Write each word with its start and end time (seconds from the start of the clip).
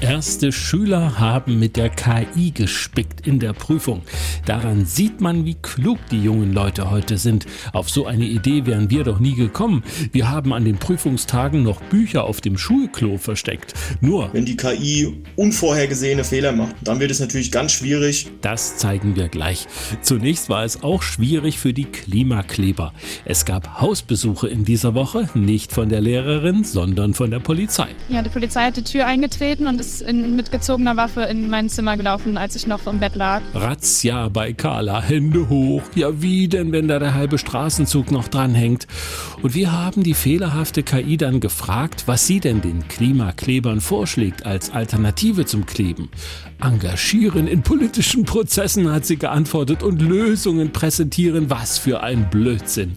Erste 0.00 0.52
Schüler 0.52 1.18
haben 1.18 1.58
mit 1.58 1.76
der 1.76 1.88
KI 1.88 2.52
gespickt 2.52 3.26
in 3.26 3.40
der 3.40 3.52
Prüfung. 3.52 4.02
Daran 4.46 4.86
sieht 4.86 5.20
man, 5.20 5.44
wie 5.44 5.56
klug 5.56 5.98
die 6.12 6.22
jungen 6.22 6.52
Leute 6.52 6.88
heute 6.88 7.18
sind. 7.18 7.46
Auf 7.72 7.90
so 7.90 8.06
eine 8.06 8.24
Idee 8.24 8.64
wären 8.64 8.90
wir 8.90 9.02
doch 9.02 9.18
nie 9.18 9.34
gekommen. 9.34 9.82
Wir 10.12 10.30
haben 10.30 10.52
an 10.52 10.64
den 10.64 10.78
Prüfungstagen 10.78 11.64
noch 11.64 11.80
Bücher 11.82 12.24
auf 12.24 12.40
dem 12.40 12.56
Schulklo 12.56 13.18
versteckt. 13.18 13.74
Nur. 14.00 14.32
Wenn 14.32 14.44
die 14.44 14.56
KI 14.56 15.20
unvorhergesehene 15.34 16.22
Fehler 16.22 16.52
macht, 16.52 16.76
dann 16.80 17.00
wird 17.00 17.10
es 17.10 17.18
natürlich 17.18 17.50
ganz 17.50 17.72
schwierig. 17.72 18.28
Das 18.40 18.76
zeigen 18.76 19.16
wir 19.16 19.26
gleich. 19.26 19.66
Zunächst 20.02 20.48
war 20.48 20.62
es 20.64 20.84
auch 20.84 21.02
schwierig 21.02 21.58
für 21.58 21.72
die 21.72 21.86
Klimakleber. 21.86 22.92
Es 23.24 23.44
gab 23.44 23.80
Hausbesuche 23.80 24.46
in 24.46 24.64
dieser 24.64 24.94
Woche, 24.94 25.28
nicht 25.34 25.72
von 25.72 25.88
der 25.88 26.00
Lehrerin, 26.00 26.62
sondern 26.62 27.14
von 27.14 27.32
der 27.32 27.40
Polizei. 27.40 27.88
Ja, 28.08 28.22
die 28.22 28.30
Polizei 28.30 28.66
hat 28.66 28.76
die 28.76 28.84
Tür 28.84 29.04
eingetreten 29.04 29.66
und 29.66 29.80
ist 29.80 29.87
ist 29.88 30.02
in, 30.02 30.36
mit 30.36 30.52
gezogener 30.52 30.96
Waffe 30.96 31.22
in 31.22 31.48
mein 31.48 31.70
Zimmer 31.70 31.96
gelaufen, 31.96 32.36
als 32.36 32.54
ich 32.56 32.66
noch 32.66 32.86
im 32.86 32.98
Bett 32.98 33.14
lag. 33.14 33.40
Razzia 33.54 34.28
bei 34.28 34.52
Carla, 34.52 35.00
Hände 35.00 35.48
hoch. 35.48 35.82
Ja, 35.94 36.20
wie 36.20 36.46
denn, 36.46 36.72
wenn 36.72 36.88
da 36.88 36.98
der 36.98 37.14
halbe 37.14 37.38
Straßenzug 37.38 38.10
noch 38.10 38.28
dranhängt? 38.28 38.86
Und 39.42 39.54
wir 39.54 39.72
haben 39.72 40.02
die 40.02 40.12
fehlerhafte 40.12 40.82
KI 40.82 41.16
dann 41.16 41.40
gefragt, 41.40 42.04
was 42.04 42.26
sie 42.26 42.38
denn 42.38 42.60
den 42.60 42.86
Klimaklebern 42.88 43.80
vorschlägt 43.80 44.44
als 44.44 44.70
Alternative 44.70 45.46
zum 45.46 45.64
Kleben. 45.64 46.10
Engagieren 46.60 47.46
in 47.46 47.62
politischen 47.62 48.24
Prozessen, 48.24 48.92
hat 48.92 49.06
sie 49.06 49.16
geantwortet, 49.16 49.82
und 49.82 50.02
Lösungen 50.02 50.70
präsentieren. 50.70 51.48
Was 51.48 51.78
für 51.78 52.02
ein 52.02 52.28
Blödsinn. 52.28 52.92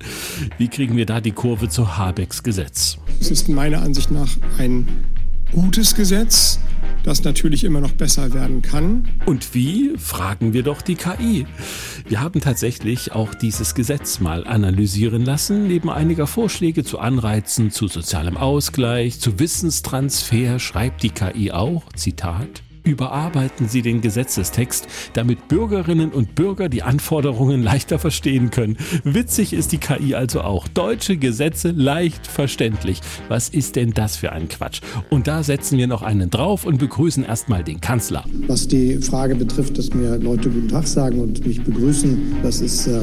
Wie 0.57 0.67
kriegen 0.67 0.97
wir 0.97 1.05
da 1.05 1.21
die 1.21 1.31
Kurve 1.31 1.69
zu 1.69 1.97
Habecks 1.97 2.43
Gesetz? 2.43 2.97
Es 3.21 3.31
ist 3.31 3.47
meiner 3.47 3.81
Ansicht 3.81 4.11
nach 4.11 4.29
ein 4.57 4.87
gutes 5.53 5.95
Gesetz 5.95 6.59
das 7.03 7.23
natürlich 7.23 7.63
immer 7.63 7.81
noch 7.81 7.91
besser 7.91 8.33
werden 8.33 8.61
kann. 8.61 9.07
Und 9.25 9.53
wie? 9.53 9.93
Fragen 9.97 10.53
wir 10.53 10.63
doch 10.63 10.81
die 10.81 10.95
KI. 10.95 11.45
Wir 12.07 12.21
haben 12.21 12.41
tatsächlich 12.41 13.11
auch 13.13 13.33
dieses 13.33 13.75
Gesetz 13.75 14.19
mal 14.19 14.45
analysieren 14.45 15.23
lassen, 15.23 15.67
neben 15.67 15.89
einiger 15.89 16.27
Vorschläge 16.27 16.83
zu 16.83 16.99
Anreizen, 16.99 17.71
zu 17.71 17.87
sozialem 17.87 18.37
Ausgleich, 18.37 19.19
zu 19.19 19.39
Wissenstransfer 19.39 20.59
schreibt 20.59 21.03
die 21.03 21.09
KI 21.09 21.51
auch, 21.51 21.91
Zitat, 21.93 22.63
überarbeiten 22.83 23.67
Sie 23.67 23.81
den 23.81 24.01
Gesetzestext, 24.01 24.87
damit 25.13 25.47
Bürgerinnen 25.47 26.11
und 26.11 26.35
Bürger 26.35 26.69
die 26.69 26.83
Anforderungen 26.83 27.63
leichter 27.63 27.99
verstehen 27.99 28.51
können. 28.51 28.77
Witzig 29.03 29.53
ist 29.53 29.71
die 29.71 29.77
KI 29.77 30.15
also 30.15 30.41
auch. 30.41 30.67
Deutsche 30.67 31.17
Gesetze 31.17 31.71
leicht 31.71 32.27
verständlich. 32.27 33.01
Was 33.27 33.49
ist 33.49 33.75
denn 33.75 33.91
das 33.91 34.15
für 34.17 34.31
ein 34.31 34.47
Quatsch? 34.47 34.81
Und 35.09 35.27
da 35.27 35.43
setzen 35.43 35.77
wir 35.77 35.87
noch 35.87 36.01
einen 36.01 36.29
drauf 36.29 36.65
und 36.65 36.77
begrüßen 36.77 37.23
erstmal 37.23 37.63
den 37.63 37.81
Kanzler. 37.81 38.25
Was 38.47 38.67
die 38.67 38.97
Frage 38.97 39.35
betrifft, 39.35 39.77
dass 39.77 39.93
mir 39.93 40.17
Leute 40.17 40.49
guten 40.49 40.67
Tag 40.67 40.87
sagen 40.87 41.19
und 41.19 41.45
mich 41.45 41.61
begrüßen, 41.63 42.37
das 42.43 42.61
ist 42.61 42.87
äh 42.87 43.01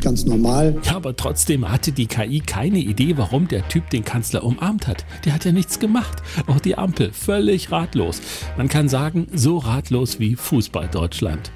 ganz 0.00 0.24
normal. 0.24 0.76
Ja, 0.84 0.96
aber 0.96 1.16
trotzdem 1.16 1.70
hatte 1.70 1.92
die 1.92 2.06
KI 2.06 2.40
keine 2.40 2.78
Idee, 2.78 3.16
warum 3.16 3.48
der 3.48 3.66
Typ 3.68 3.90
den 3.90 4.04
Kanzler 4.04 4.44
umarmt 4.44 4.86
hat. 4.86 5.04
Der 5.24 5.34
hat 5.34 5.44
ja 5.44 5.52
nichts 5.52 5.78
gemacht. 5.78 6.22
Auch 6.46 6.60
die 6.60 6.76
Ampel, 6.76 7.12
völlig 7.12 7.70
ratlos. 7.70 8.20
Man 8.56 8.68
kann 8.68 8.88
sagen, 8.88 9.26
so 9.32 9.58
ratlos 9.58 10.18
wie 10.18 10.36
Fußball 10.36 10.88
Deutschland. 10.88 11.50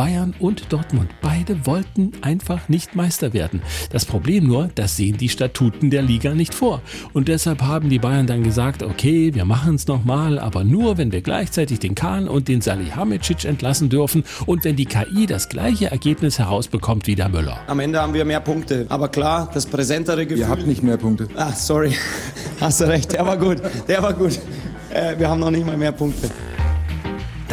Bayern 0.00 0.32
und 0.38 0.72
Dortmund. 0.72 1.10
Beide 1.20 1.66
wollten 1.66 2.12
einfach 2.22 2.70
nicht 2.70 2.96
Meister 2.96 3.34
werden. 3.34 3.60
Das 3.92 4.06
Problem 4.06 4.46
nur, 4.46 4.70
das 4.74 4.96
sehen 4.96 5.18
die 5.18 5.28
Statuten 5.28 5.90
der 5.90 6.00
Liga 6.00 6.32
nicht 6.32 6.54
vor. 6.54 6.80
Und 7.12 7.28
deshalb 7.28 7.60
haben 7.60 7.90
die 7.90 7.98
Bayern 7.98 8.26
dann 8.26 8.42
gesagt, 8.42 8.82
okay, 8.82 9.34
wir 9.34 9.44
machen 9.44 9.74
es 9.74 9.86
nochmal, 9.88 10.38
aber 10.38 10.64
nur, 10.64 10.96
wenn 10.96 11.12
wir 11.12 11.20
gleichzeitig 11.20 11.80
den 11.80 11.94
Kahn 11.94 12.28
und 12.28 12.48
den 12.48 12.62
Salihamidzic 12.62 13.44
entlassen 13.44 13.90
dürfen 13.90 14.24
und 14.46 14.64
wenn 14.64 14.74
die 14.74 14.86
KI 14.86 15.26
das 15.26 15.50
gleiche 15.50 15.90
Ergebnis 15.90 16.38
herausbekommt 16.38 17.06
wie 17.06 17.14
der 17.14 17.28
Müller. 17.28 17.60
Am 17.66 17.78
Ende 17.78 18.00
haben 18.00 18.14
wir 18.14 18.24
mehr 18.24 18.40
Punkte. 18.40 18.86
Aber 18.88 19.08
klar, 19.08 19.50
das 19.52 19.66
präsentere 19.66 20.24
Gefühl... 20.24 20.38
Ihr 20.38 20.48
habt 20.48 20.66
nicht 20.66 20.82
mehr 20.82 20.96
Punkte. 20.96 21.28
Ah, 21.36 21.52
sorry. 21.52 21.94
Hast 22.58 22.80
du 22.80 22.88
recht, 22.88 23.12
der 23.12 23.26
war 23.26 23.36
gut. 23.36 23.58
Der 23.86 24.02
war 24.02 24.14
gut. 24.14 24.40
Äh, 24.88 25.18
wir 25.18 25.28
haben 25.28 25.40
noch 25.40 25.50
nicht 25.50 25.66
mal 25.66 25.76
mehr 25.76 25.92
Punkte. 25.92 26.30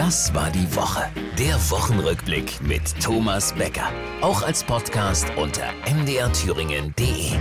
Das 0.07 0.33
war 0.33 0.49
die 0.51 0.73
Woche. 0.73 1.03
Der 1.37 1.55
Wochenrückblick 1.69 2.61
mit 2.61 2.97
Thomas 3.01 3.51
Becker. 3.51 3.91
Auch 4.21 4.41
als 4.41 4.63
Podcast 4.63 5.25
unter 5.35 5.65
mdrthüringen.de. 5.85 7.31